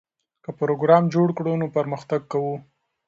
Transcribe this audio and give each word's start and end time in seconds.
که 0.43 0.49
پروګرام 0.59 1.03
جوړ 1.13 1.27
کړو 1.37 1.53
نو 1.61 1.67
پرمختګ 1.77 2.21
کوو. 2.31 2.55